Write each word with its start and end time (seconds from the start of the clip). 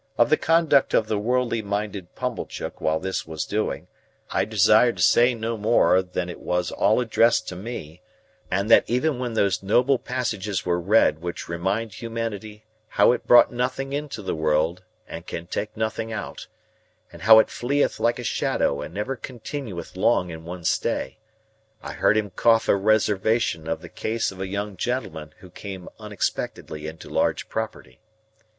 Of 0.17 0.31
the 0.31 0.37
conduct 0.37 0.95
of 0.95 1.05
the 1.07 1.19
worldly 1.19 1.61
minded 1.61 2.15
Pumblechook 2.15 2.81
while 2.81 2.99
this 2.99 3.27
was 3.27 3.45
doing, 3.45 3.87
I 4.31 4.45
desire 4.45 4.91
to 4.93 4.99
say 4.99 5.35
no 5.35 5.57
more 5.57 6.01
than 6.01 6.27
it 6.27 6.39
was 6.39 6.71
all 6.71 6.99
addressed 6.99 7.47
to 7.49 7.55
me; 7.55 8.01
and 8.49 8.67
that 8.71 8.85
even 8.89 9.19
when 9.19 9.33
those 9.35 9.61
noble 9.61 9.99
passages 9.99 10.65
were 10.65 10.81
read 10.81 11.19
which 11.21 11.47
remind 11.47 11.93
humanity 11.93 12.65
how 12.87 13.11
it 13.11 13.27
brought 13.27 13.53
nothing 13.53 13.93
into 13.93 14.23
the 14.23 14.33
world 14.33 14.81
and 15.07 15.27
can 15.27 15.45
take 15.45 15.77
nothing 15.77 16.11
out, 16.11 16.47
and 17.13 17.21
how 17.21 17.37
it 17.37 17.51
fleeth 17.51 17.99
like 17.99 18.17
a 18.17 18.23
shadow 18.23 18.81
and 18.81 18.95
never 18.95 19.15
continueth 19.15 19.95
long 19.95 20.31
in 20.31 20.43
one 20.45 20.63
stay, 20.63 21.19
I 21.83 21.93
heard 21.93 22.17
him 22.17 22.31
cough 22.31 22.67
a 22.67 22.75
reservation 22.75 23.67
of 23.67 23.81
the 23.81 23.87
case 23.87 24.31
of 24.31 24.41
a 24.41 24.47
young 24.47 24.77
gentleman 24.77 25.35
who 25.41 25.51
came 25.51 25.87
unexpectedly 25.99 26.87
into 26.87 27.07
large 27.07 27.47
property. 27.49 27.99